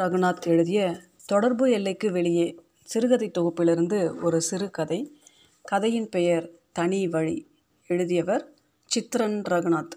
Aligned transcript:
ரகுநாத் 0.00 0.46
எழுதிய 0.46 1.00
தொடர்பு 1.26 1.70
எல்லைக்கு 1.70 2.12
வெளியே 2.12 2.60
சிறுகதை 2.82 3.30
தொகுப்பிலிருந்து 3.30 4.22
ஒரு 4.22 4.40
சிறுகதை 4.40 5.20
கதையின் 5.62 6.08
பெயர் 6.08 6.50
தனி 6.72 7.08
வழி. 7.08 7.48
எழுதியவர் 7.86 8.54
சித்ரன் 8.84 9.42
ரகுநாத். 9.50 9.88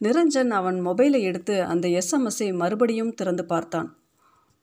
நிரஞ்சன் 0.00 0.48
அவன் 0.48 0.86
மொபைலை 0.86 1.20
எடுத்து 1.20 1.62
அந்த 1.62 1.88
எஸ்எம்எஸ்ஸை 1.88 2.54
மறுபடியும் 2.54 3.14
திறந்து 3.14 3.44
பார்த்தான். 3.44 3.96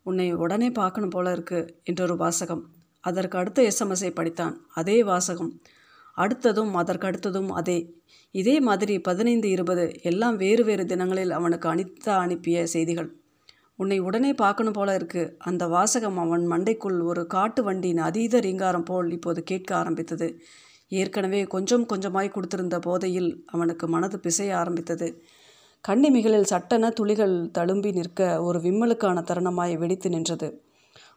உன்னை 0.04 0.34
உடனே 0.34 0.70
பார்க்கணும் 0.70 1.10
போல 1.10 1.32
இருக்கு 1.32 1.76
என்றொரு 1.84 2.18
வாசகம். 2.18 2.70
அதற்கு 3.00 3.38
அடுத்த 3.38 3.62
எஸ்எம்எஸ்ஸை 3.62 4.14
படித்தான். 4.16 4.56
அதே 4.74 5.04
வாசகம். 5.04 5.62
அடுத்ததும் 6.18 6.72
அதற்கு 6.72 7.08
அடுத்ததும் 7.08 7.48
அதே. 7.48 7.94
இதே 8.32 8.60
மாதிரி 8.60 9.00
பதினைந்து 9.00 9.50
இருபது 9.50 10.00
எல்லாம் 10.02 10.38
வேறு 10.38 10.64
வேறு 10.64 10.86
தினங்களில் 10.86 11.32
அவனுக்கு 11.32 11.76
அனிதா 11.76 12.10
அனுப்பிய 12.10 12.66
செய்திகள். 12.66 13.19
உன்னை 13.80 13.98
உடனே 14.00 14.32
பார்க்கணும் 14.34 14.74
போல 14.74 14.96
இருக்கு. 14.96 15.22
அந்த 15.40 15.64
வாசகம் 15.68 16.18
அவன் 16.18 16.46
மண்டைக்குள் 16.52 16.98
ஒரு 17.02 17.22
காட்டு 17.28 17.62
வண்டியின் 17.64 18.02
அதீத 18.08 18.40
ரீங்காரம் 18.40 18.84
போல் 18.84 19.10
இப்போது 19.12 19.42
கேட்க 19.44 19.72
ஆரம்பித்தது. 19.76 20.28
ஏற்கனவே 20.92 21.42
கொஞ்சம் 21.44 21.86
கொஞ்சமாய் 21.86 22.34
கொடுத்திருந்த 22.36 22.78
போதையில் 22.80 23.30
அவனுக்கு 23.46 23.88
மனது 23.88 24.18
பிசைய 24.24 24.52
ஆரம்பித்தது. 24.54 25.08
கண்ணிமிகளில் 25.84 26.50
சட்டென 26.52 26.90
துளிகள் 26.90 27.36
தழும்பி 27.58 27.92
நிற்க 27.92 28.30
ஒரு 28.44 28.60
விம்மலுக்கான 28.60 29.24
தருணமாய் 29.30 29.76
வெடித்து 29.78 30.10
நின்றது. 30.10 30.50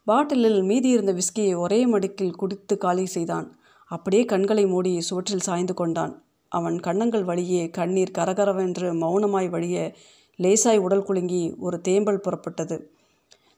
பாட்டிலில் 0.05 0.61
மீதியிருந்த 0.63 1.13
விஸ்கியை 1.19 1.57
ஒரே 1.57 1.81
மடிக்கில் 1.87 2.39
குடித்து 2.41 2.77
காலி 2.79 3.07
செய்தான். 3.07 3.49
அப்படியே 3.91 4.25
கண்களை 4.25 4.67
மூடி 4.67 4.93
சுவற்றில் 5.01 5.47
சாய்ந்து 5.49 5.75
கொண்டான். 5.75 6.15
அவன் 6.53 6.79
கண்ணங்கள் 6.81 7.25
வழியே 7.25 7.65
கண்ணீர் 7.71 8.17
கரகரவென்று 8.19 8.89
மௌனமாய் 9.03 9.51
வழிய 9.51 9.77
லேசாய் 10.39 10.79
உடல் 10.79 11.03
குலுங்கி 11.03 11.55
ஒரு 11.59 11.81
தேம்பல் 11.81 12.21
புறப்பட்டது. 12.21 12.87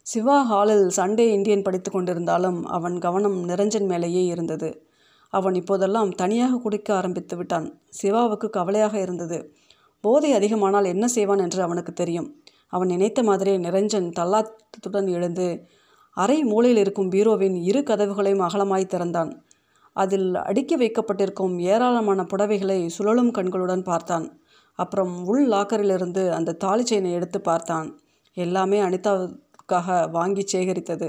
சிவா 0.02 0.42
ஹாலில் 0.42 0.90
சண்டே 0.96 1.26
இந்தியன் 1.28 1.62
படித்து 1.62 1.90
கொண்டிருந்தாலும் 1.90 2.62
அவன் 2.62 2.98
கவனம் 2.98 3.48
நிரஞ்சன் 3.48 3.86
மேலேயே 3.86 4.24
இருந்தது. 4.24 4.86
அவன் 5.28 5.54
இப்போதெல்லாம் 5.54 6.10
தனியாக 6.10 6.56
குடிக்க 6.56 6.94
ஆரம்பித்து 6.94 7.36
விட்டான். 7.36 7.80
சிவாவுக்கு 7.88 8.50
கவலையாக 8.50 9.00
இருந்தது. 9.00 9.54
போதை 10.00 10.32
அதிகமானால் 10.32 10.84
என்ன 10.84 11.08
செய்வான் 11.08 11.38
என்று 11.38 11.62
அவனுக்கு 11.62 11.92
தெரியும். 11.92 12.36
அவன் 12.68 12.88
நினைத்த 12.88 13.22
மாதிரியே 13.22 13.56
நிரஞ்சன் 13.56 14.10
தல்லாத்துடன் 14.20 15.10
எழுந்து 15.10 15.66
அறை 16.10 16.44
மூலையில் 16.44 16.76
இருக்கும் 16.76 17.10
பீரோவின் 17.10 17.62
இரு 17.62 17.80
கதவுகளையும் 17.80 18.46
அகலமாய் 18.46 18.86
திறந்தான். 18.86 19.44
அதில் 19.92 20.34
அடுக்கி 20.34 20.76
வைக்கப்பட்டிருக்கும் 20.76 21.58
ஏராளமான 21.58 22.22
புடவைகளை 22.22 22.86
சுழலும் 22.86 23.30
கண்களுடன் 23.30 23.82
பார்த்தான். 23.82 24.38
அப்புறம் 24.78 25.26
உள் 25.26 25.44
லாக்கரிலிருந்து 25.48 26.28
அந்த 26.28 26.56
தாலி 26.56 26.84
செயினை 26.86 27.12
எடுத்து 27.12 27.40
பார்த்தான். 27.40 27.88
எல்லாமே 28.36 28.80
அனிதாவுக்காக 28.82 29.88
வாங்கி 30.10 30.44
சேகரித்தது. 30.52 31.08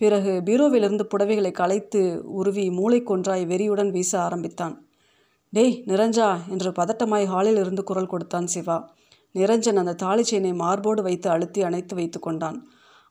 பிறகு 0.00 0.42
பீரோவிலிருந்து 0.44 1.04
புடவைகளை 1.12 1.50
களைத்து 1.52 2.00
உருவி 2.32 2.64
மூளைக்கொன்றாய் 2.70 3.44
வெறியுடன் 3.46 3.90
வீச 3.90 4.12
ஆரம்பித்தான். 4.20 4.74
டேய் 5.52 5.76
நிரஞ்சா! 5.86 6.28
என்று 6.48 6.70
பதட்டமாய் 6.70 7.26
ஹாலில் 7.26 7.56
இருந்து 7.56 7.84
குரல் 7.84 8.06
கொடுத்தான் 8.06 8.46
சிவா. 8.46 8.78
நிரஞ்சன் 9.34 9.76
அந்த 9.76 9.94
தாலி 9.94 10.22
செயினை 10.22 10.52
மார்போடு 10.52 11.02
வைத்து 11.02 11.30
அழுத்தி 11.30 11.60
அணைத்து 11.62 11.94
வைத்து 11.94 12.18
கொண்டான். 12.18 12.58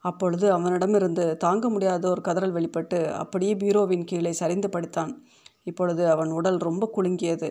அப்பொழுது 0.03 0.51
அவனிடமிருந்து 0.51 1.37
தாங்க 1.37 1.69
முடியாத 1.69 2.09
ஒரு 2.09 2.21
கதறல் 2.21 2.51
வெளிப்பட்டு 2.51 3.13
அப்படியே 3.13 3.53
பீரோவின் 3.53 4.03
கீழே 4.03 4.31
சரிந்து 4.31 4.69
படுத்தான். 4.69 5.11
இப்பொழுது 5.63 6.09
அவன் 6.09 6.31
உடல் 6.31 6.57
ரொம்ப 6.57 6.91
குலுங்கியது. 6.95 7.49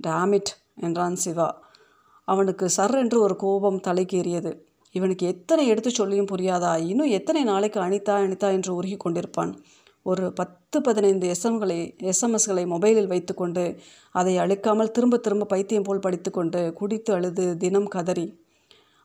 டேமிட்! 0.00 0.52
என்றான் 0.80 1.16
சிவா. 1.16 1.62
அவனுக்கு 2.24 2.68
சர் 2.68 2.94
என்று 2.94 3.20
ஒரு 3.20 3.36
கோபம் 3.36 3.80
தலைக்கேறியது. 3.80 4.58
இவனுக்கு 4.92 5.26
எத்தனை 5.26 5.66
எடுத்து 5.66 5.90
சொல்லியும் 5.90 6.26
புரியாதா? 6.26 6.86
இன்னும் 6.86 7.06
எத்தனை 7.06 7.44
நாளைக்கு 7.44 7.80
அனிதா 7.80 8.14
அனிதா 8.22 8.52
என்று 8.52 8.74
உருகி 8.74 8.96
கொண்டிருப்பான். 8.96 9.54
ஒரு 10.02 10.32
பத்து 10.32 10.80
பதினைந்து 10.80 11.32
எஸ்எம்களை 11.32 11.94
எஸ்எம்எஸ்களை 12.02 12.66
மொபைலில் 12.66 13.06
வைத்துக்கொண்டு 13.06 13.76
அதை 14.12 14.38
அழுக்காமல் 14.38 14.90
திரும்ப 14.90 15.16
திரும்ப 15.16 15.44
பைத்தியம் 15.44 15.82
போல் 15.82 15.98
படித்துக்கொண்டு 15.98 16.72
குடித்து 16.72 17.14
அழுது 17.14 17.56
தினம் 17.56 17.88
கதறி. 17.88 18.44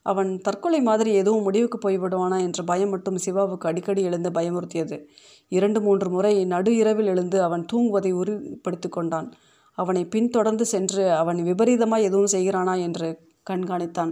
அவன் 0.02 0.38
தற்கொலை 0.38 0.82
மாதிரி 0.82 1.14
எதுவும் 1.14 1.42
முடிவுக்கு 1.42 1.90
போய்விடுவானா 1.90 2.40
என்ற 2.40 2.64
பயம் 2.64 2.90
மட்டும் 2.90 3.18
சிவாவுக்கு 3.18 3.68
அடிக்கடி 3.68 4.04
எழுந்து 4.04 4.30
பயமுறுத்தியது. 4.30 5.04
இரண்டு 5.48 5.82
மூன்று 5.82 6.10
முறை 6.10 6.46
நடு 6.46 6.76
இரவில் 6.76 7.06
எழுந்து 7.06 7.44
அவன் 7.44 7.66
தூங்குவதை 7.74 8.14
உறுதிப்படுத்தி 8.14 8.90
கொண்டான். 8.90 9.34
அவனை 9.82 10.04
பின்தொடர்ந்து 10.06 10.66
சென்று 10.66 11.04
அவன் 11.12 11.40
விபரீதமாக 11.44 12.08
எதுவும் 12.10 12.34
செய்கிறானா 12.34 12.76
என்று 12.82 13.10
கண்காணித்தான். 13.50 14.12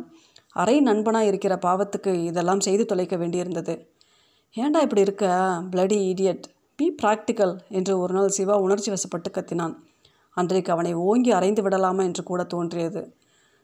அரை 0.55 0.75
நண்பனாக 0.81 1.29
இருக்கிற 1.31 1.53
பாவத்துக்கு 1.65 2.11
இதெல்லாம் 2.29 2.65
செய்து 2.67 2.83
தொலைக்க 2.85 3.15
வேண்டியிருந்தது. 3.17 3.73
ஏண்டா 4.55 4.79
இப்படி 4.81 5.01
இருக்க? 5.01 5.25
பிளடி 5.71 5.97
இடியட் 6.11 6.45
பி 6.79 6.85
ப்ராக்டிக்கல் 7.01 7.53
என்று 7.69 7.93
ஒரு 7.99 8.13
நாள் 8.13 8.35
சிவா 8.37 8.55
உணர்ச்சி 8.57 8.89
வசப்பட்டு 8.91 9.29
கத்தினான். 9.37 9.75
அன்றைக்கு 10.37 10.71
அவனை 10.71 10.93
ஓங்கி 11.07 11.31
அரைந்து 11.31 11.61
விடலாமா 11.61 12.03
என்று 12.03 12.23
கூட 12.23 12.41
தோன்றியது. 12.43 13.01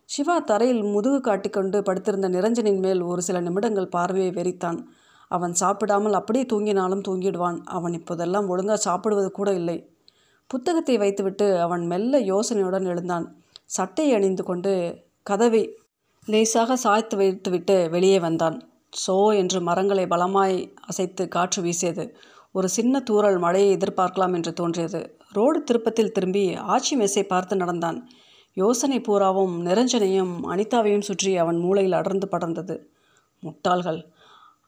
சிவா 0.10 0.36
தரையில் 0.50 0.84
முதுகு 0.94 1.20
காட்டிக்கொண்டு 1.22 1.78
படுத்திருந்த 1.84 2.28
நிரஞ்சனின் 2.30 2.82
மேல் 2.82 3.02
ஒரு 3.02 3.22
சில 3.22 3.40
நிமிடங்கள் 3.40 3.94
பார்வையை 3.96 4.32
வெறித்தான். 4.32 4.80
அவன் 5.32 5.54
சாப்பிடாமல் 5.54 6.14
அப்படியே 6.14 6.46
தூங்கினாலும் 6.54 7.06
தூங்கிடுவான். 7.08 7.58
அவன் 7.78 7.94
இப்போதெல்லாம் 7.94 8.50
ஒழுங்காக 8.50 8.80
சாப்பிடுவது 8.88 9.30
கூட 9.32 9.50
இல்லை. 9.54 9.78
புத்தகத்தை 10.50 10.96
வைத்துவிட்டு 10.98 11.60
அவன் 11.60 11.84
மெல்ல 11.86 12.20
யோசனையுடன் 12.20 12.86
எழுந்தான். 12.86 13.26
சட்டை 13.66 14.14
அணிந்து 14.14 14.44
கொண்டு 14.44 14.72
கதவை 15.24 15.64
லேசாக 16.28 16.76
சாய்த்து 16.76 17.16
வைத்துவிட்டு 17.18 17.90
வெளியே 17.90 18.20
வந்தான். 18.20 18.58
சோ 19.06 19.16
என்று 19.36 19.62
மரங்களை 19.62 20.06
பலமாய் 20.06 20.58
அசைத்து 20.82 21.28
காற்று 21.28 21.62
வீசியது. 21.62 22.06
ஒரு 22.52 22.68
சின்ன 22.70 23.02
தூறல் 23.10 23.40
மழையை 23.40 23.78
எதிர்பார்க்கலாம் 23.78 24.34
என்று 24.34 24.54
தோன்றியது. 24.54 25.02
ரோடு 25.32 25.64
திருப்பத்தில் 25.64 26.12
திரும்பி 26.12 26.44
ஆட்சி 26.56 26.94
மெஸ்ஸை 26.98 27.24
பார்த்து 27.24 27.56
நடந்தான். 27.56 27.98
யோசனை 28.58 29.00
பூராவும் 29.02 29.56
நிரஞ்சனையும் 29.66 30.34
அனிதாவையும் 30.52 31.00
சுற்றி 31.00 31.38
அவன் 31.38 31.58
மூளையில் 31.58 31.94
அடர்ந்து 31.94 32.28
படர்ந்தது. 32.32 32.76
முட்டாள்கள்! 33.44 34.00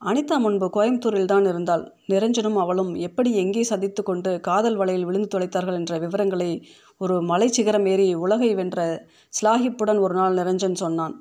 அனிதா 0.02 0.35
முன்பு 0.44 0.66
கோயம்புத்தூரில் 0.75 1.30
தான் 1.31 1.47
இருந்தாள். 1.52 1.84
நிரஞ்சனும் 2.12 2.58
அவளும் 2.63 2.91
எப்படி 3.06 3.30
எங்கே 3.44 3.63
சதித்து 3.69 4.02
கொண்டு 4.09 4.31
காதல் 4.47 4.78
வலையில் 4.81 5.06
விழுந்து 5.08 5.30
தொலைத்தார்கள் 5.34 5.78
என்ற 5.80 5.94
விவரங்களை 6.03 6.50
ஒரு 7.02 7.16
மலை 7.30 7.47
சிகரம் 7.56 7.88
ஏறி 7.94 8.06
உலகை 8.25 8.50
வென்ற 8.59 8.80
ஸ்லாஹிப்புடன் 9.34 10.02
ஒரு 10.06 10.16
நாள் 10.19 10.38
நிரஞ்சன் 10.40 10.78
சொன்னான். 10.84 11.16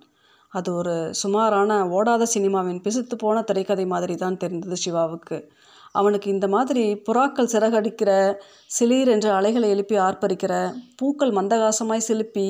அது 0.53 0.71
ஒரு 0.81 0.95
சுமாரான 1.21 1.79
ஓடாத 1.97 2.27
சினிமாவின் 2.35 2.83
பிசுத்து 2.85 3.17
போன 3.23 3.43
திரைக்கதை 3.43 3.87
மாதிரி 3.95 4.17
தான் 4.25 4.39
தெரிந்தது 4.43 4.79
சிவாவுக்கு. 4.85 5.39
அவனுக்கு 5.95 6.29
இந்த 6.35 6.47
மாதிரி 6.55 6.85
புறாக்கள் 7.07 7.53
சிறகடிக்கிற 7.55 8.11
சிலீர் 8.71 9.11
என்ற 9.15 9.29
அலைகளை 9.39 9.69
எழுப்பி 9.75 9.97
ஆர்ப்பரிக்கிற 10.07 10.55
பூக்கள் 11.01 11.33
மந்தகாசமாய் 11.39 12.07
சிலுப்பி 12.09 12.47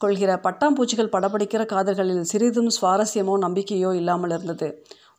கொள்கிற 0.00 0.30
பட்டாம்பூச்சிகள் 0.46 1.12
படப்படிக்கிற 1.14 1.62
காதல்களில் 1.72 2.24
சிறிதும் 2.32 2.70
சுவாரஸ்யமோ 2.78 3.34
நம்பிக்கையோ 3.46 3.90
இல்லாமல் 4.00 4.34
இருந்தது. 4.36 4.68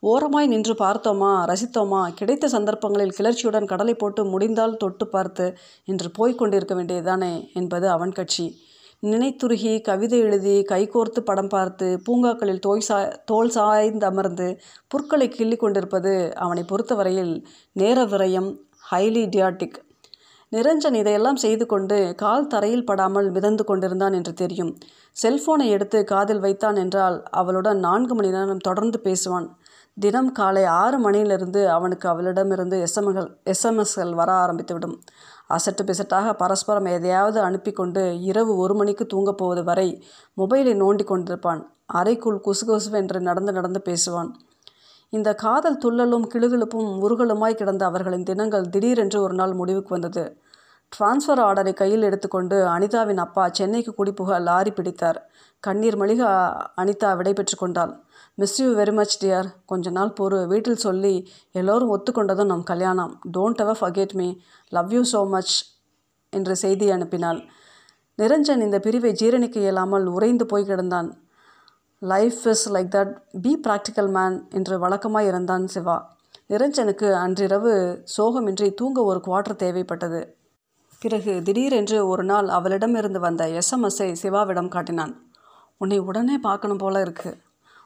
ஓரமாய் 0.04 0.48
நின்று 0.48 0.74
பார்த்தோமா 0.74 1.32
ரசித்தோமா? 1.50 2.00
கிடைத்த 2.10 2.46
சந்தர்ப்பங்களில் 2.48 3.14
கிளர்ச்சியுடன் 3.18 3.66
கடலை 3.66 3.94
போட்டு 3.94 4.22
முடிந்தால் 4.26 4.74
தொட்டு 4.78 5.06
பார்த்து 5.08 5.46
என்று 5.86 6.08
போய்க் 6.12 6.38
கொண்டிருக்க 6.38 6.76
வேண்டியதுதானே 6.76 7.34
என்பது 7.54 7.88
அவன் 7.90 8.12
கட்சி. 8.12 8.46
நினைத்துருகி 9.04 9.74
கவிதை 9.82 10.20
எழுதி 10.20 10.56
கைகோர்த்து 10.72 11.20
படம் 11.20 11.48
பார்த்து 11.48 11.88
பூங்காக்களில் 12.06 12.60
தோய் 12.60 12.80
சா 12.80 12.98
தோல் 13.26 13.50
சாய்ந்து 13.50 14.06
அமர்ந்து 14.06 14.48
புற்களை 14.88 15.28
கிள்ளி 15.28 15.56
கொண்டிருப்பது 15.56 16.14
அவனை 16.36 16.64
பொறுத்தவரையில் 16.64 17.34
நேர 17.74 18.06
விரயம் 18.06 18.50
ஹைலி 18.92 19.24
டியாட்டிக் 19.36 19.80
நிரஞ்சன் 20.52 20.94
இதையெல்லாம் 20.94 21.36
செய்து 21.36 21.66
கொண்டு 21.66 21.98
கால் 22.16 22.48
தரையில் 22.48 22.86
படாமல் 22.86 23.28
மிதந்து 23.32 23.64
கொண்டிருந்தான் 23.64 24.14
என்று 24.14 24.34
தெரியும். 24.34 24.72
செல்போனை 25.16 25.68
எடுத்து 25.70 26.00
காதில் 26.04 26.40
வைத்தான் 26.40 26.76
என்றால் 26.76 27.18
அவளுடன் 27.32 27.80
நான்கு 27.80 28.16
மணி 28.16 28.30
நேரம் 28.30 28.66
தொடர்ந்து 28.68 29.00
பேசுவான். 29.04 29.48
தினம் 30.00 30.32
காலை 30.32 30.66
ஆறு 30.66 31.00
மணியிலிருந்து 31.00 31.70
அவனுக்கு 31.70 32.10
அவளிடமிருந்து 32.10 32.84
எஸ்எம்எல் 32.84 33.38
எஸ்எம்எஸ்கள் 33.46 34.14
வர 34.14 34.34
ஆரம்பித்துவிடும். 34.34 35.00
அசட்டு 35.50 35.84
பிசட்டாக 35.84 36.34
பரஸ்பரம் 36.34 36.86
எதையாவது 36.86 37.40
அனுப்பி 37.40 37.72
கொண்டு 37.72 38.22
இரவு 38.22 38.56
ஒரு 38.56 38.74
மணிக்கு 38.74 39.06
தூங்கப் 39.06 39.38
போவது 39.38 39.64
வரை 39.64 40.04
மொபைலை 40.38 40.74
நோண்டி 40.76 41.06
கொண்டிருப்பான். 41.06 41.62
அறைக்குள் 41.86 42.42
குசுகுசுவென்று 42.46 43.20
நடந்து 43.20 43.52
நடந்து 43.52 43.82
பேசுவான். 43.86 44.32
இந்த 45.10 45.36
காதல் 45.36 45.78
துள்ளலும் 45.78 46.28
கிளுகிழுப்பும் 46.34 46.92
உருகலுமாய் 47.06 47.54
கிடந்த 47.54 47.86
அவர்களின் 47.86 48.24
தினங்கள் 48.24 48.70
திடீரென்று 48.70 49.22
ஒரு 49.22 49.34
நாள் 49.34 49.54
முடிவுக்கு 49.54 49.90
வந்தது. 49.90 50.42
டிரான்ஸ்ஃபர் 51.00 51.42
ஆர்டரை 51.48 51.74
கையில் 51.74 52.02
எடுத்துக்கொண்டு 52.02 52.66
அனிதாவின் 52.66 53.18
அப்பா 53.18 53.50
சென்னைக்கு 53.50 53.94
குடிப்புக 53.98 54.42
லாரி 54.42 54.72
பிடித்தார். 54.72 55.30
கண்ணீர் 55.60 55.98
மளிக 55.98 56.22
அனிதா 56.78 57.18
விடைபெற்று 57.18 57.56
கொண்டாள். 57.58 58.04
Miss 58.38 58.58
you 58.62 58.68
very 58.78 58.94
much 58.98 59.16
dear 59.22 59.48
கொஞ்ச 59.72 59.92
நாள் 59.96 60.12
பொறு. 60.20 60.38
வீட்டில் 60.52 60.84
சொல்லி 60.84 61.16
எல்லோரும் 61.60 61.92
ஒத்துக்கொண்டதும் 61.96 62.52
நம் 62.52 62.70
கல்யாணம். 62.70 63.12
Don't 63.36 63.62
ever 63.64 63.80
forget 63.82 64.14
me 64.20 64.28
love 64.72 64.94
you 64.96 65.02
so 65.14 65.22
much 65.34 65.56
என்று 66.34 66.56
செய்தி 66.64 66.88
அனுப்பினாள். 66.96 67.40
நிரஞ்சன் 68.20 68.64
இந்த 68.68 68.78
பிரிவை 68.86 69.12
ஜீரணிக்க 69.22 69.58
இயலாமல் 69.66 70.06
உறைந்து 70.16 70.46
போய் 70.52 70.70
கிடந்தான். 70.72 71.10
Life 72.02 72.42
is 72.54 72.66
like 72.76 72.90
that 72.96 73.14
be 73.44 73.52
practical 73.66 74.10
man 74.16 74.38
என்று 74.60 74.76
வழக்கமாக 74.86 75.30
இருந்தான் 75.32 75.68
சிவா. 75.76 75.98
நிரஞ்சனுக்கு 76.52 77.08
அன்றிரவு 77.26 77.74
சோகமின்றி 78.16 78.68
தூங்க 78.80 79.00
ஒரு 79.10 79.20
குவார்டர் 79.28 79.62
தேவைப்பட்டது. 79.64 80.22
பிறகு 81.02 81.34
திடீரென்று 81.46 82.00
ஒரு 82.14 82.24
நாள் 82.32 82.48
அவளிடமிருந்து 82.58 83.20
வந்த 83.28 83.44
எஸ்எம்எஸ்ஸை 83.60 84.10
சிவாவிடம் 84.24 84.74
காட்டினான். 84.76 85.14
உன்னை 85.84 86.00
உடனே 86.10 86.36
பார்க்கணும் 86.48 86.84
போல 86.84 86.98
இருக்குது 87.06 87.40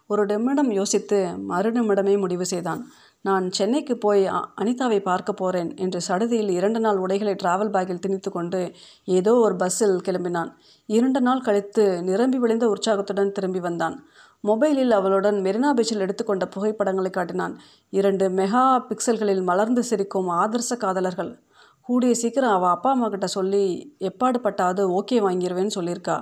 ஒரு 0.10 0.24
நிமிடம் 0.25 0.72
யோசித்து 0.72 1.19
மறு 1.52 1.69
நிமிடமே 1.72 2.13
முடிவு 2.19 2.46
செய்தான். 2.46 2.81
நான் 3.22 3.46
சென்னைக்கு 3.52 3.98
போய் 3.98 4.24
அனிதாவை 4.62 5.00
பார்க்க 5.00 5.31
போகிறேன் 5.34 5.72
என்று 5.75 6.02
சடுதியில் 6.02 6.50
இரண்டு 6.50 6.80
நாள் 6.80 6.98
உடைகளை 6.98 7.34
டிராவல் 7.44 7.72
பேக்கில் 7.75 8.02
திணித்து 8.04 8.30
கொண்டு 8.31 8.60
ஏதோ 9.06 9.34
ஒரு 9.36 9.56
பஸ்ஸில் 9.56 9.96
கிளம்பினான். 10.07 10.52
இரண்டு 10.90 11.22
நாள் 11.22 11.42
கழித்து 11.42 11.86
நிரம்பி 12.04 12.38
விழுந்த 12.38 12.68
உற்சாகத்துடன் 12.68 13.31
திரும்பி 13.31 13.60
வந்தான். 13.60 13.96
மொபைலில் 14.44 14.92
அவளுடன் 14.92 15.40
மெரினா 15.42 15.72
பீச்சில் 15.74 16.06
எடுத்துக்கொண்ட 16.06 16.46
புகைப்படங்களை 16.48 17.10
காட்டினான். 17.10 17.56
இரண்டு 17.90 18.25
மெகா 18.30 18.63
பிக்சல்களில் 18.90 19.44
மலர்ந்து 19.44 19.84
சிரிக்கும் 19.84 20.30
ஆதர்ச 20.42 20.78
காதலர்கள். 20.78 21.34
கூடிய 21.81 22.13
சீக்கிரம் 22.13 22.51
அவள் 22.51 22.69
அப்பா 22.69 22.90
அம்மா 22.92 23.08
கிட்ட 23.10 23.28
சொல்லி 23.28 23.66
எப்பாடுபட்டாவது 24.00 24.84
ஓகே 25.00 25.18
வாங்கிடுவேன்னு 25.28 25.78
சொல்லியிருக்கா. 25.80 26.18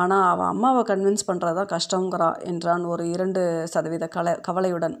ஆனால் 0.00 0.26
அவள் 0.32 0.50
அம்மாவை 0.52 0.82
கன்வின்ஸ் 0.90 1.28
பண்ணுறது 1.28 1.56
தான் 1.58 1.72
கஷ்டங்கிறா 1.74 2.28
என்றான் 2.50 2.84
ஒரு 2.92 3.04
இரண்டு 3.14 3.42
சதவீத 3.72 4.06
கல 4.16 4.36
கவலையுடன். 4.46 4.96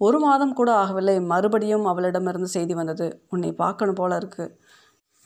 ஒரு 0.00 0.18
மாதம் 0.24 0.56
கூட 0.58 0.70
ஆகவில்லை. 0.82 1.14
மறுபடியும் 1.32 1.86
அவளிடமிருந்து 1.92 2.50
செய்தி 2.56 2.74
வந்தது. 2.80 3.06
உன்னை 3.28 3.50
பார்க்கணும் 3.62 3.98
போல 4.00 4.16
இருக்கு. 4.16 4.44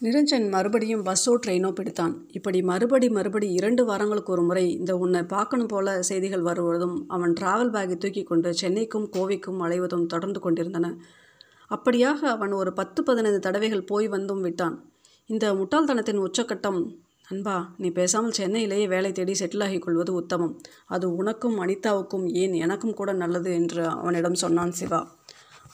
நிரஞ்சன் 0.00 0.46
மறுபடியும் 0.54 1.02
பஸ்ஸோ 1.08 1.32
ட்ரெயினோ 1.42 1.68
பிடித்தான். 1.78 2.14
இப்படி 2.36 2.58
மறுபடி 2.70 3.08
மறுபடி 3.16 3.48
இரண்டு 3.58 3.82
வாரங்களுக்கு 3.90 4.32
ஒரு 4.36 4.44
முறை 4.48 4.64
இந்த 4.78 4.92
உன்னை 5.04 5.20
பார்க்கணும் 5.34 5.70
போல 5.74 5.94
செய்திகள் 6.08 6.46
வருவதும் 6.48 6.96
அவன் 7.08 7.34
டிராவல் 7.40 7.72
பேக்கை 7.74 7.96
தூக்கி 8.04 8.22
கொண்டு 8.22 8.50
சென்னைக்கும் 8.62 9.06
கோவைக்கும் 9.16 9.60
அலைவதும் 9.66 10.08
தொடர்ந்து 10.14 10.40
கொண்டிருந்தன. 10.40 10.88
அப்படியாக 11.70 12.20
அவன் 12.34 12.54
ஒரு 12.60 12.72
பத்து 12.80 13.00
பதினைந்து 13.02 13.40
தடவைகள் 13.46 13.88
போய் 13.92 14.08
வந்தும் 14.08 14.42
விட்டான். 14.46 14.76
இந்த 15.30 15.46
முட்டாள்தனத்தின் 15.60 16.22
உச்சக்கட்டம் 16.26 16.80
நண்பா 17.30 17.74
நீ 17.76 17.88
பேசாமல் 17.90 18.30
சென்னையிலேயே 18.30 18.86
வேலை 18.86 19.12
தேடி 19.12 19.32
செட்டில் 19.32 19.64
ஆகிக் 19.64 19.82
கொள்வது 19.82 20.12
உத்தமம். 20.14 20.54
அது 20.86 21.16
உனக்கும் 21.16 21.56
அனிதாவுக்கும் 21.62 22.26
ஏன் 22.32 22.52
எனக்கும் 22.52 22.94
கூட 22.94 23.12
நல்லது 23.12 23.54
என்று 23.54 23.86
அவனிடம் 23.86 24.34
சொன்னான் 24.34 24.70
சிவா. 24.70 25.00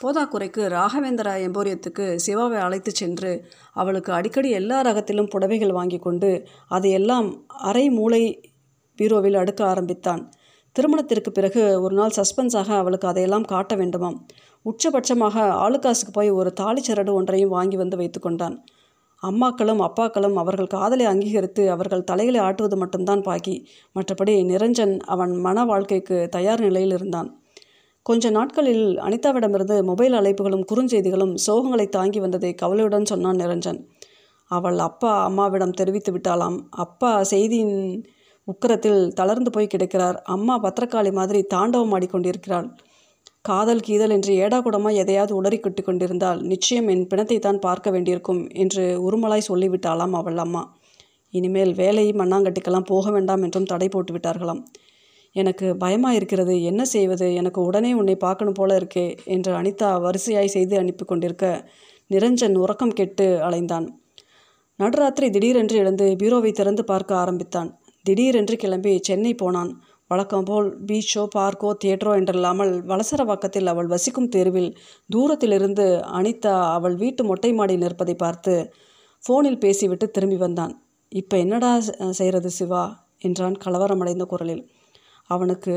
போதாக்குறைக்கு 0.02 0.62
ராகவேந்திரா 0.74 1.32
எம்போரியத்துக்கு 1.46 2.18
சிவாவை 2.26 2.58
அழைத்துச் 2.58 2.94
சென்று 2.94 3.44
அவளுக்கு 3.72 4.12
அடிக்கடி 4.12 4.50
எல்லா 4.50 4.80
ரகத்திலும் 4.80 5.28
புடவைகள் 5.28 5.72
வாங்கி 5.72 5.98
கொண்டு 5.98 6.46
அதையெல்லாம் 6.68 7.46
அரை 7.46 7.90
மூளை 7.90 8.40
பீரோவில் 8.98 9.40
அடுக்க 9.42 9.62
ஆரம்பித்தான். 9.62 10.32
திருமணத்திற்கு 10.72 11.32
பிறகு 11.32 11.80
ஒரு 11.80 11.94
நாள் 11.94 12.16
சஸ்பென்ஸாக 12.16 12.68
அவளுக்கு 12.76 13.08
அதையெல்லாம் 13.08 13.44
காட்ட 13.44 13.76
வேண்டுமாம். 13.76 14.18
உச்சபட்சமாக 14.64 15.34
ஆளுக்காசுக்கு 15.64 16.12
போய் 16.12 16.30
ஒரு 16.30 16.52
தாலிச்சரடு 16.60 17.12
ஒன்றையும் 17.12 17.50
வாங்கி 17.50 17.76
வந்து 17.76 17.96
வைத்து 17.96 18.20
கொண்டான். 18.20 18.64
அம்மாக்களும் 19.22 19.82
அப்பாக்களும் 19.86 20.34
அவர்கள் 20.34 20.66
காதலை 20.66 21.06
அங்கீகரித்து 21.06 21.70
அவர்கள் 21.70 22.04
தலைகளை 22.04 22.40
ஆட்டுவது 22.40 22.76
மட்டும்தான் 22.76 23.22
பாக்கி. 23.22 23.68
மற்றபடி 23.94 24.34
நிரஞ்சன் 24.44 24.98
அவன் 24.98 25.36
மன 25.36 25.64
வாழ்க்கைக்கு 25.64 26.28
தயார் 26.30 26.60
நிலையில் 26.60 26.92
இருந்தான். 26.92 27.42
கொஞ்ச 28.02 28.30
நாட்களில் 28.30 28.98
அனிதாவிடமிருந்து 28.98 29.82
மொபைல் 29.82 30.12
அழைப்புகளும் 30.12 30.64
குறுஞ்செய்திகளும் 30.72 31.34
சோகங்களை 31.46 31.88
தாங்கி 31.88 32.20
வந்ததை 32.20 32.54
கவலையுடன் 32.54 33.04
சொன்னான் 33.04 33.36
நிரஞ்சன். 33.36 33.80
அவள் 34.50 34.78
அப்பா 34.78 35.24
அம்மாவிடம் 35.24 35.70
தெரிவித்து 35.70 36.12
விட்டாலாம் 36.12 36.58
அப்பா 36.70 37.22
செய்தியின் 37.22 38.04
உக்கிரத்தில் 38.48 39.12
தளர்ந்து 39.12 39.50
போய் 39.50 39.66
கிடக்கிறார். 39.66 40.22
அம்மா 40.22 40.62
பத்திரக்காளி 40.62 41.12
மாதிரி 41.12 41.42
தாண்டவம் 41.42 41.92
ஆடிக்கொண்டிருக்கிறாள். 41.92 42.68
காதல் 43.44 43.80
கீதல் 43.80 44.10
என்று 44.10 44.32
ஏடாகுடமாய் 44.34 45.00
எதையாவது 45.02 45.32
உளறி 45.40 45.58
கொண்டிருந்தால் 45.60 46.40
நிச்சயம் 46.42 46.88
என் 46.88 47.06
பிணத்தை 47.06 47.38
தான் 47.38 47.58
பார்க்க 47.58 47.90
வேண்டியிருக்கும் 47.90 48.42
என்று 48.54 48.84
உருமலாய் 49.06 49.48
சொல்லிவிட்டாளாம் 49.48 50.14
அவள் 50.20 50.36
அம்மா. 50.36 50.62
இனிமேல் 51.34 51.72
வேலையும் 51.74 52.20
மண்ணாங்கட்டிக்கெல்லாம் 52.20 52.86
போக 52.86 53.10
வேண்டாம் 53.10 53.42
என்றும் 53.42 53.64
தடை 53.64 53.88
போட்டு 53.88 54.12
விட்டார்களாம் 54.14 54.62
எனக்கு 55.36 55.66
பயமாக 55.76 56.14
இருக்கிறது 56.14 56.54
என்ன 56.62 56.82
செய்வது? 56.84 57.26
எனக்கு 57.34 57.60
உடனே 57.62 57.90
உன்னை 57.94 58.16
பார்க்கணும் 58.16 58.58
போல 58.60 58.76
இருக்கே 58.80 59.06
என்று 59.24 59.52
அனிதா 59.52 59.90
வரிசையாய் 60.06 60.54
செய்து 60.56 60.74
அனுப்பி 60.78 61.04
கொண்டிருக்க 61.04 61.46
நிரஞ்சன் 62.10 62.56
உறக்கம் 62.56 62.96
கெட்டு 63.00 63.26
அலைந்தான். 63.48 63.86
நடுராத்திரி 64.78 65.28
திடீரென்று 65.30 65.76
எழுந்து 65.76 66.06
பீரோவை 66.20 66.52
திறந்து 66.52 66.84
பார்க்க 66.84 67.22
ஆரம்பித்தான். 67.22 67.70
திடீரென்று 68.04 68.56
கிளம்பி 68.56 68.92
சென்னை 69.00 69.32
போனான். 69.34 69.70
வழக்கம் 70.10 70.44
போல் 70.44 70.68
பீச்சோ 70.86 71.22
பார்க்கோ 71.34 71.70
தியேட்டரோ 71.82 72.12
என்றில்லாமல் 72.20 72.70
வலசரவாக்கத்தில் 72.90 73.66
அவள் 73.66 73.86
வசிக்கும் 73.86 74.28
தெருவில் 74.28 74.70
தூரத்திலிருந்து 75.10 75.86
அனிதா 76.18 76.54
அவள் 76.76 76.96
வீட்டு 76.96 77.22
மொட்டை 77.24 77.50
மாடி 77.52 77.74
நிற்பதை 77.76 78.14
பார்த்து 78.14 78.54
ஃபோனில் 79.24 79.60
பேசிவிட்டு 79.60 80.06
திரும்பி 80.10 80.36
வந்தான். 80.36 80.72
இப்போ 81.12 81.36
என்னடா 81.36 81.72
செய்கிறது 82.10 82.50
சிவா? 82.50 82.82
என்றான் 83.18 83.56
கலவரமடைந்த 83.64 84.24
குரலில். 84.24 84.62
அவனுக்கு 85.30 85.74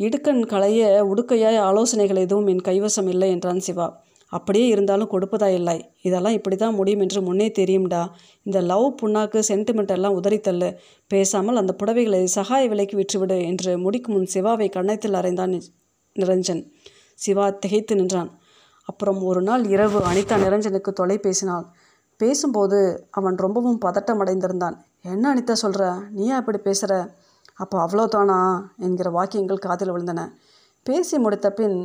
இடுக்கண் 0.00 0.42
களைய 0.46 0.82
உடுக்கையாய் 1.12 1.58
ஆலோசனைகள் 1.68 2.22
எதுவும் 2.26 2.46
என் 2.46 2.66
கைவசம் 2.68 3.08
இல்லை 3.08 3.28
என்றான் 3.30 3.64
சிவா. 3.68 3.86
அப்படியே 4.32 4.66
இருந்தாலும் 4.66 5.10
கொடுப்பதா 5.10 5.48
இல்லை. 5.58 5.74
இதெல்லாம் 6.02 6.36
இப்படி 6.38 6.56
தான் 6.56 6.74
முடியும் 6.74 7.00
என்று 7.00 7.20
முன்னே 7.22 7.48
தெரியும்டா. 7.58 8.02
இந்த 8.42 8.60
லவ் 8.60 8.86
புண்ணாக்கு 9.02 9.40
சென்டிமெண்ட் 9.48 9.94
எல்லாம் 9.96 10.16
உதறித்தள்ளு. 10.20 10.68
பேசாமல் 11.10 11.56
அந்த 11.56 11.74
புடவைகளை 11.82 12.20
சகாய 12.36 12.64
விலைக்கு 12.68 12.96
விற்றுவிடு 12.96 13.38
என்று 13.42 13.72
முடிக்கும் 13.78 14.14
முன் 14.14 14.30
சிவாவை 14.34 14.68
கன்னத்தில் 14.68 15.18
அறைந்தான் 15.20 15.54
நிரஞ்சன். 16.16 16.62
சிவா 17.18 17.46
திகைத்து 17.50 17.94
நின்றான். 17.94 18.30
அப்புறம் 18.88 19.20
ஒரு 19.22 19.40
நாள் 19.42 19.64
இரவு 19.64 19.98
அனிதா 20.10 20.36
நிரஞ்சனுக்கு 20.44 20.92
தொலை 20.92 21.16
பேசினாள் 21.18 21.66
பேசும்போது 22.20 22.78
அவன் 23.10 23.36
ரொம்பவும் 23.36 23.80
பதட்டமடைந்திருந்தான். 23.84 24.76
என்ன 25.02 25.24
அனிதா 25.34 25.52
சொல்கிற 25.52 25.84
நீயா 26.10 26.36
இப்படி 26.36 26.58
பேசுகிற 26.58 26.92
அப்போ 27.54 27.76
அவ்வளோதானா 27.84 28.38
என்கிற 28.78 29.08
வாக்கியங்கள் 29.10 29.64
காதில் 29.66 29.92
விழுந்தன. 29.92 30.20
பேசி 30.86 31.16
முடித்த 31.18 31.48
பின் 31.52 31.78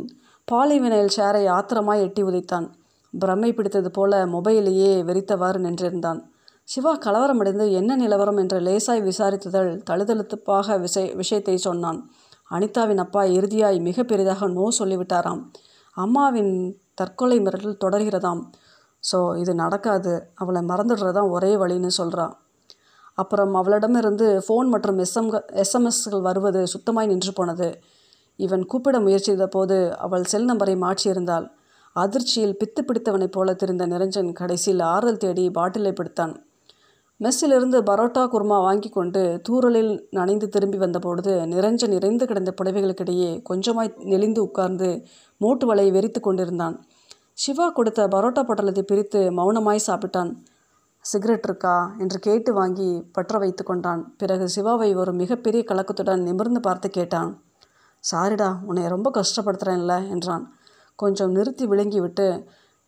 பாலிவினைல் 0.47 1.11
ஷேரை 1.15 1.43
ஆத்திரமாய் 1.47 2.01
எட்டி 2.01 2.21
உதைத்தான். 2.23 2.65
பிரமை 3.13 3.49
பிடித்தது 3.53 3.89
போல 3.91 4.25
மொபைலையே 4.25 4.91
வெறித்தவாறு 5.07 5.59
நின்றிருந்தான். 5.65 6.19
சிவா 6.67 6.93
கலவரமடைந்து 6.97 7.65
என்ன 7.71 7.95
நிலவரம் 7.95 8.37
என்று 8.37 8.57
லேசாய் 8.59 9.01
விசாரித்ததால் 9.07 9.71
தழுதழுத்துப்பாக 9.89 10.77
விஷய 10.79 11.05
விஷயத்தை 11.15 11.55
சொன்னான். 11.57 11.99
அனிதாவின் 12.51 12.97
அப்பா 12.97 13.23
இறுதியாய் 13.37 13.79
மிக 13.79 14.03
பெரிதாக 14.03 14.47
நோ 14.47 14.65
சொல்லிவிட்டாராம். 14.79 15.41
அம்மாவின் 15.97 16.53
தற்கொலை 16.95 17.37
மிரட்டல் 17.39 17.81
தொடர்கிறதாம். 17.85 18.41
ஸோ 19.03 19.19
இது 19.37 19.53
நடக்காது. 19.55 20.13
அவளை 20.35 20.61
மறந்துடுறதான் 20.71 21.29
ஒரே 21.29 21.53
வழின்னு 21.55 21.91
சொல்கிறான் 21.99 22.33
அப்புறம் 23.17 23.53
அவளிடமிருந்து 23.53 24.27
ஃபோன் 24.45 24.67
மற்றும் 24.73 24.99
எஸ்எம் 24.99 25.31
எஸ்எம்எஸ்கள் 25.63 26.21
வருவது 26.21 26.61
சுத்தமாய் 26.73 27.09
நின்று 27.11 27.33
போனது. 27.33 27.67
இவன் 28.35 28.65
கூப்பிட 28.65 28.99
முயற்சித்த 28.99 29.47
போது 29.47 29.97
அவள் 29.97 30.23
செல் 30.23 30.45
நம்பரை 30.45 30.75
மாற்றியிருந்தாள். 30.77 31.49
அதிர்ச்சியில் 31.93 32.57
பித்து 32.57 32.81
பிடித்தவனைப் 32.81 33.31
போல 33.31 33.53
திருந்த 33.53 33.87
நிரஞ்சன் 33.87 34.33
கடைசியில் 34.33 34.79
ஆறுதல் 34.79 35.17
தேடி 35.17 35.51
பாட்டிலை 35.51 35.93
பிடித்தான். 35.93 36.35
மெஸ்ஸிலிருந்து 37.19 37.81
பரோட்டா 37.81 38.27
குர்மா 38.27 38.61
வாங்கி 38.61 38.89
கொண்டு 38.89 39.41
தூறலில் 39.49 40.01
நனைந்து 40.09 40.49
திரும்பி 40.49 40.77
வந்தபொழுது 40.77 41.45
நிரஞ்சன் 41.45 41.91
இறைந்து 41.91 42.25
கிடந்த 42.25 42.53
புடவைகளுக்கிடையே 42.61 43.43
கொஞ்சமாய் 43.49 44.03
நெளிந்து 44.03 44.41
உட்கார்ந்து 44.41 45.05
மூட்டு 45.37 45.73
வலையை 45.73 45.91
வெறித்து 45.91 46.19
கொண்டிருந்தான். 46.19 46.85
சிவா 47.33 47.69
கொடுத்த 47.69 48.07
பரோட்டா 48.07 48.43
பட்டலத்தை 48.43 48.81
பிரித்து 48.81 49.31
மௌனமாய் 49.31 49.79
சாப்பிட்டான். 49.87 50.35
சிகரெட் 50.99 51.41
இருக்கா? 51.43 51.95
என்று 51.99 52.19
கேட்டு 52.19 52.53
வாங்கி 52.53 53.03
பற்ற 53.11 53.37
வைத்து 53.37 53.63
கொண்டான். 53.63 54.15
பிறகு 54.17 54.47
சிவாவை 54.55 54.95
ஒரு 54.95 55.13
மிகப்பெரிய 55.13 55.63
கலக்கத்துடன் 55.67 56.21
நிமிர்ந்து 56.21 56.59
பார்த்து 56.59 56.89
கேட்டான். 56.89 57.43
சாரிடா 58.11 58.49
உன்னை 58.65 58.87
ரொம்ப 58.87 59.11
கஷ்டப்படுத்துகிறேன்ல 59.11 60.09
என்றான். 60.09 60.45
கொஞ்சம் 60.95 61.31
நிறுத்தி 61.31 61.65
விழுங்கி 61.67 61.99
விட்டு 61.99 62.27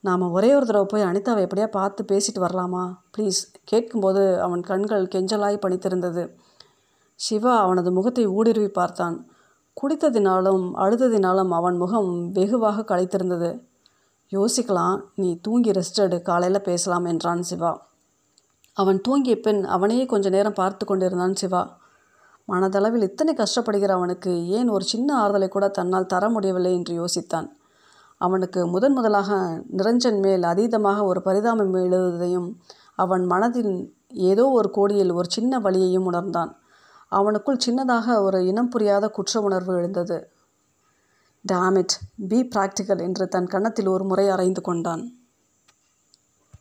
நாம் 0.04 0.32
ஒரே 0.32 0.50
ஒரு 0.56 0.66
தடவை 0.66 0.86
போய் 0.86 1.02
அனிதாவை 1.02 1.44
எப்படியா 1.46 1.68
பார்த்து 1.68 2.02
பேசிட்டு 2.12 2.40
வரலாமா? 2.40 2.84
ப்ளீஸ் 3.14 3.40
கேட்கும்போது 3.64 4.42
அவன் 4.42 4.62
கண்கள் 4.62 5.06
கெஞ்சலாய் 5.08 5.64
பணித்திருந்தது 5.66 6.24
சிவா 7.20 7.54
அவனது 7.60 7.92
முகத்தை 7.92 8.26
ஊடுருவி 8.28 8.70
பார்த்தான். 8.70 9.16
குடித்ததினாலும் 9.78 10.66
அழுததினாலும் 10.76 11.50
அவன் 11.50 11.78
முகம் 11.78 12.12
வெகுவாக 12.32 12.86
களைத்திருந்தது. 12.92 13.50
யோசிக்கலாம் 14.32 15.00
நீ 15.16 15.40
தூங்கி 15.42 15.72
ரெஸ்ட் 15.72 16.00
எடு 16.00 16.22
காலையில் 16.22 16.62
பேசலாம் 16.62 17.06
என்றான் 17.06 17.42
சிவா. 17.42 17.72
அவன் 18.78 19.00
தூங்கிய 19.08 19.36
பின் 19.40 19.66
அவனையே 19.66 20.06
கொஞ்ச 20.06 20.30
நேரம் 20.30 20.54
பார்த்து 20.54 20.86
கொண்டிருந்தான் 20.86 21.34
சிவா. 21.34 21.64
மனதளவில் 22.48 23.02
இத்தனை 23.02 23.34
கஷ்டப்படுகிற 23.34 23.92
அவனுக்கு 23.92 24.48
ஏன் 24.48 24.70
ஒரு 24.70 24.84
சின்ன 24.84 25.16
ஆறுதலை 25.16 25.48
கூட 25.48 25.68
தன்னால் 25.68 26.06
தர 26.06 26.30
முடியவில்லை 26.30 26.74
என்று 26.74 27.06
யோசித்தான். 27.06 27.48
அவனுக்கு 28.18 28.68
முதன் 28.68 28.94
முதலாக 28.94 29.62
நிரஞ்சன் 29.78 30.20
மேல் 30.20 30.44
அதீதமாக 30.44 31.04
ஒரு 31.04 31.22
பரிதாபம் 31.22 31.74
எழுவதையும் 31.74 32.56
அவன் 32.96 33.26
மனதின் 33.26 33.90
ஏதோ 34.10 34.48
ஒரு 34.48 34.72
கோடியில் 34.72 35.12
ஒரு 35.12 35.28
சின்ன 35.30 35.60
வழியையும் 35.60 36.06
உணர்ந்தான். 36.06 36.60
அவனுக்குள் 37.12 37.64
சின்னதாக 37.66 38.22
ஒரு 38.22 38.46
இனம் 38.46 38.70
புரியாத 38.70 39.10
குற்ற 39.10 39.42
உணர்வு 39.42 39.74
எழுந்தது. 39.76 40.30
டேமிட் 41.52 41.96
பி 42.28 42.50
பிராக்டிக்கல் 42.56 43.02
என்று 43.02 43.28
தன் 43.28 43.48
கன்னத்தில் 43.48 43.88
ஒரு 43.88 44.04
முறை 44.04 44.30
அறைந்து 44.30 44.62
கொண்டான். 44.62 45.15